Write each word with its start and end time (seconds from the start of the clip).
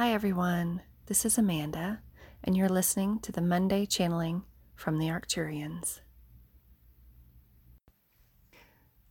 Hi, 0.00 0.12
everyone. 0.12 0.82
This 1.06 1.24
is 1.24 1.38
Amanda, 1.38 2.02
and 2.44 2.56
you're 2.56 2.68
listening 2.68 3.18
to 3.18 3.32
the 3.32 3.40
Monday 3.40 3.84
channeling 3.84 4.44
from 4.76 5.00
the 5.00 5.08
Arcturians. 5.08 5.98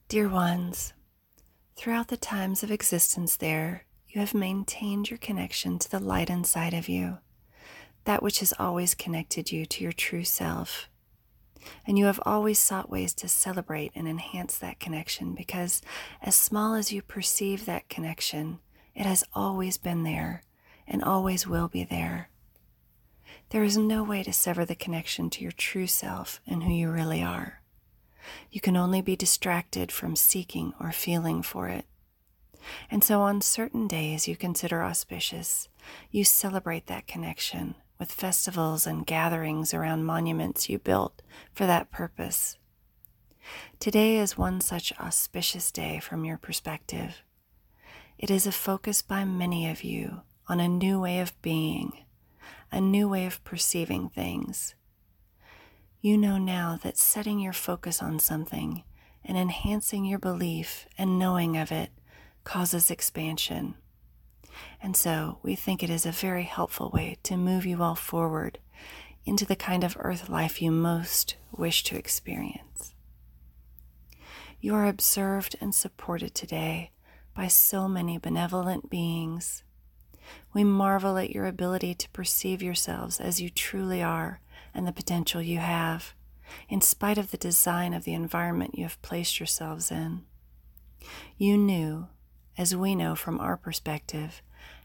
Dear 0.08 0.30
ones, 0.30 0.94
throughout 1.76 2.08
the 2.08 2.16
times 2.16 2.64
of 2.64 2.72
existence 2.72 3.36
there, 3.36 3.84
you 4.08 4.22
have 4.22 4.34
maintained 4.34 5.10
your 5.10 5.18
connection 5.18 5.78
to 5.78 5.92
the 5.92 6.00
light 6.00 6.30
inside 6.30 6.74
of 6.74 6.88
you, 6.88 7.18
that 8.06 8.24
which 8.24 8.40
has 8.40 8.54
always 8.58 8.96
connected 8.96 9.52
you 9.52 9.66
to 9.66 9.84
your 9.84 9.92
true 9.92 10.24
self. 10.24 10.88
And 11.86 12.00
you 12.00 12.06
have 12.06 12.22
always 12.26 12.60
sought 12.60 12.90
ways 12.90 13.14
to 13.16 13.28
celebrate 13.28 13.92
and 13.94 14.08
enhance 14.08 14.58
that 14.60 14.80
connection 14.80 15.36
because, 15.36 15.82
as 16.22 16.34
small 16.34 16.76
as 16.76 16.94
you 16.94 17.02
perceive 17.02 17.66
that 17.66 17.90
connection, 17.90 18.60
it 18.96 19.06
has 19.06 19.26
always 19.34 19.78
been 19.78 20.04
there 20.04 20.44
and 20.88 21.04
always 21.04 21.48
will 21.48 21.68
be 21.68 21.84
there. 21.84 22.30
There 23.50 23.64
is 23.64 23.78
no 23.78 24.04
way 24.04 24.24
to 24.24 24.34
sever 24.34 24.66
the 24.66 24.76
connection 24.76 25.30
to 25.32 25.42
your 25.42 25.52
true 25.52 25.88
self 25.88 26.42
and 26.46 26.64
who 26.64 26.72
you 26.72 26.90
really 26.90 27.24
are. 27.24 27.62
You 28.52 28.60
can 28.60 28.76
only 28.76 29.02
be 29.02 29.16
distracted 29.16 29.92
from 29.92 30.16
seeking 30.16 30.74
or 30.80 30.92
feeling 30.92 31.42
for 31.42 31.70
it. 31.70 31.86
And 32.92 33.04
so, 33.04 33.22
on 33.22 33.40
certain 33.42 33.88
days 33.88 34.28
you 34.28 34.36
consider 34.36 34.84
auspicious, 34.84 35.70
you 36.12 36.26
celebrate 36.26 36.88
that 36.88 37.08
connection 37.08 37.76
with 37.98 38.12
festivals 38.12 38.86
and 38.86 39.06
gatherings 39.06 39.74
around 39.74 40.04
monuments 40.04 40.70
you 40.70 40.78
built 40.78 41.22
for 41.54 41.66
that 41.66 41.90
purpose. 41.90 42.58
Today 43.80 44.18
is 44.18 44.38
one 44.38 44.60
such 44.60 44.92
auspicious 45.00 45.72
day 45.72 46.00
from 46.00 46.26
your 46.26 46.38
perspective. 46.38 47.24
It 48.18 48.30
is 48.30 48.46
a 48.46 48.52
focus 48.52 49.02
by 49.02 49.24
many 49.24 49.70
of 49.70 49.84
you 49.84 50.22
on 50.50 50.60
a 50.60 50.68
new 50.68 51.00
way 51.00 51.20
of 51.20 51.40
being, 51.42 52.06
a 52.72 52.80
new 52.80 53.08
way 53.10 53.26
of 53.26 53.44
perceiving 53.44 54.10
things. 54.10 54.76
You 56.02 56.18
know 56.18 56.38
now 56.38 56.80
that 56.84 56.98
setting 56.98 57.40
your 57.40 57.54
focus 57.54 58.02
on 58.02 58.20
something 58.20 58.84
and 59.26 59.38
enhancing 59.38 60.06
your 60.06 60.20
belief 60.20 60.88
and 60.98 61.20
knowing 61.20 61.58
of 61.58 61.72
it 61.72 61.90
causes 62.44 62.90
expansion. 62.90 63.76
And 64.82 64.96
so 64.96 65.40
we 65.44 65.56
think 65.56 65.84
it 65.84 65.90
is 65.90 66.06
a 66.06 66.12
very 66.12 66.44
helpful 66.44 66.90
way 66.94 67.18
to 67.24 67.36
move 67.36 67.66
you 67.66 67.84
all 67.84 67.96
forward 67.96 68.60
into 69.26 69.46
the 69.46 69.56
kind 69.56 69.84
of 69.84 69.98
earth 70.00 70.30
life 70.30 70.62
you 70.62 70.72
most 70.72 71.36
wish 71.52 71.84
to 71.84 71.98
experience. 71.98 72.94
You 74.62 74.74
are 74.74 74.88
observed 74.88 75.56
and 75.60 75.76
supported 75.76 76.34
today 76.34 76.92
by 77.36 77.48
so 77.48 77.88
many 77.88 78.18
benevolent 78.18 78.90
beings. 78.90 79.64
We 80.54 80.64
marvel 80.64 81.18
at 81.18 81.32
your 81.32 81.46
ability 81.46 81.96
to 81.96 82.10
perceive 82.10 82.62
yourselves 82.62 83.20
as 83.20 83.42
you 83.42 83.50
truly 83.50 84.02
are 84.02 84.40
and 84.74 84.88
the 84.88 84.92
potential 84.92 85.42
you 85.42 85.58
have, 85.58 86.14
in 86.70 86.82
spite 86.82 87.18
of 87.18 87.32
the 87.32 87.38
design 87.38 87.94
of 87.94 88.04
the 88.04 88.14
environment 88.14 88.78
you 88.78 88.84
have 88.84 89.02
placed 89.02 89.40
yourselves 89.40 89.92
in. 89.92 90.24
You 91.38 91.58
knew, 91.58 92.08
as 92.58 92.76
we 92.76 92.96
know 92.96 93.16
from 93.16 93.40
our 93.40 93.58
perspective, 93.58 94.42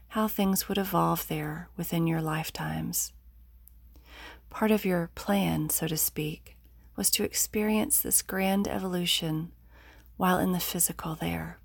how 0.09 0.27
things 0.27 0.67
would 0.67 0.77
evolve 0.77 1.27
there 1.27 1.69
within 1.75 2.05
your 2.05 2.21
lifetimes. 2.21 3.13
Part 4.49 4.69
of 4.69 4.85
your 4.85 5.09
plan, 5.15 5.69
so 5.69 5.87
to 5.87 5.97
speak, 5.97 6.55
was 6.95 7.09
to 7.11 7.23
experience 7.23 7.99
this 7.99 8.21
grand 8.21 8.67
evolution 8.67 9.51
while 10.15 10.37
in 10.37 10.51
the 10.51 10.59
physical 10.59 11.15
there. 11.15 11.57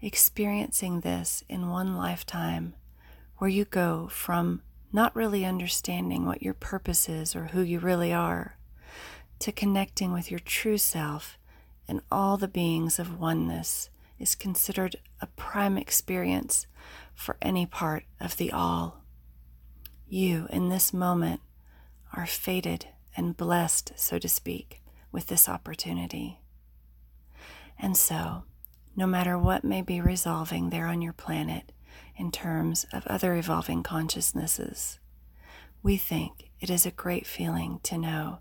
Experiencing 0.00 1.00
this 1.00 1.42
in 1.48 1.70
one 1.70 1.96
lifetime, 1.96 2.74
where 3.38 3.50
you 3.50 3.64
go 3.64 4.08
from 4.08 4.62
not 4.92 5.16
really 5.16 5.44
understanding 5.44 6.26
what 6.26 6.42
your 6.42 6.54
purpose 6.54 7.08
is 7.08 7.34
or 7.34 7.46
who 7.46 7.62
you 7.62 7.78
really 7.78 8.12
are, 8.12 8.56
to 9.38 9.52
connecting 9.52 10.12
with 10.12 10.30
your 10.30 10.40
true 10.40 10.78
self 10.78 11.38
and 11.88 12.00
all 12.10 12.36
the 12.36 12.48
beings 12.48 12.98
of 12.98 13.20
oneness 13.20 13.90
is 14.18 14.34
considered 14.34 14.96
a 15.20 15.26
prime 15.26 15.76
experience 15.76 16.66
for 17.14 17.36
any 17.40 17.66
part 17.66 18.04
of 18.20 18.36
the 18.36 18.52
all. 18.52 19.02
You, 20.08 20.46
in 20.50 20.68
this 20.68 20.92
moment, 20.92 21.40
are 22.12 22.26
fated 22.26 22.86
and 23.16 23.36
blessed, 23.36 23.92
so 23.96 24.18
to 24.18 24.28
speak, 24.28 24.82
with 25.10 25.26
this 25.26 25.48
opportunity. 25.48 26.40
And 27.78 27.96
so, 27.96 28.44
no 28.96 29.06
matter 29.06 29.38
what 29.38 29.62
may 29.62 29.82
be 29.82 30.00
resolving 30.00 30.70
there 30.70 30.86
on 30.86 31.02
your 31.02 31.12
planet 31.12 31.70
in 32.16 32.32
terms 32.32 32.86
of 32.92 33.06
other 33.06 33.34
evolving 33.34 33.82
consciousnesses, 33.82 34.98
we 35.82 35.98
think 35.98 36.50
it 36.58 36.70
is 36.70 36.86
a 36.86 36.90
great 36.90 37.26
feeling 37.26 37.78
to 37.82 37.98
know 37.98 38.38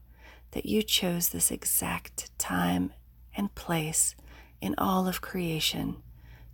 that 0.52 0.66
you 0.66 0.82
chose 0.82 1.30
this 1.30 1.52
exact 1.52 2.32
time 2.40 2.94
and 3.36 3.54
place 3.54 4.16
in 4.62 4.74
all 4.78 5.08
of 5.08 5.20
creation 5.20 5.98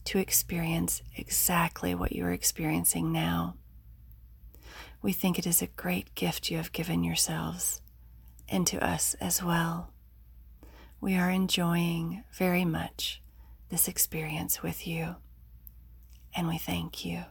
to 0.03 0.17
experience 0.17 1.03
exactly 1.15 1.93
what 1.93 2.11
you 2.11 2.25
are 2.25 2.31
experiencing 2.31 3.11
now. 3.11 3.55
We 5.03 5.13
think 5.13 5.37
it 5.37 5.45
is 5.45 5.61
a 5.61 5.67
great 5.67 6.15
gift 6.15 6.49
you 6.49 6.57
have 6.57 6.71
given 6.71 7.03
yourselves 7.03 7.81
and 8.49 8.65
to 8.67 8.83
us 8.83 9.13
as 9.21 9.43
well. 9.43 9.93
We 10.99 11.15
are 11.15 11.29
enjoying 11.29 12.23
very 12.33 12.65
much 12.65 13.21
this 13.71 13.87
experience 13.87 14.61
with 14.61 14.85
you, 14.85 15.15
and 16.35 16.47
we 16.47 16.57
thank 16.57 17.05
you. 17.05 17.23